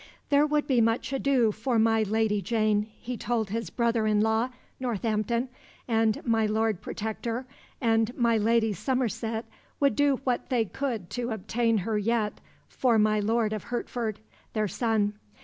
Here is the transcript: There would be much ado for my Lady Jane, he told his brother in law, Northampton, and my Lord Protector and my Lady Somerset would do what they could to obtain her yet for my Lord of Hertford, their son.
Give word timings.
There 0.29 0.47
would 0.47 0.65
be 0.65 0.81
much 0.81 1.13
ado 1.13 1.51
for 1.51 1.77
my 1.77 2.01
Lady 2.01 2.41
Jane, 2.41 2.87
he 2.99 3.15
told 3.17 3.51
his 3.51 3.69
brother 3.69 4.07
in 4.07 4.19
law, 4.19 4.49
Northampton, 4.79 5.47
and 5.87 6.25
my 6.25 6.47
Lord 6.47 6.81
Protector 6.81 7.45
and 7.79 8.11
my 8.17 8.35
Lady 8.35 8.73
Somerset 8.73 9.45
would 9.79 9.95
do 9.95 10.19
what 10.23 10.49
they 10.49 10.65
could 10.65 11.11
to 11.11 11.29
obtain 11.29 11.77
her 11.85 11.99
yet 11.99 12.41
for 12.67 12.97
my 12.97 13.19
Lord 13.19 13.53
of 13.53 13.65
Hertford, 13.65 14.19
their 14.53 14.67
son. 14.67 15.19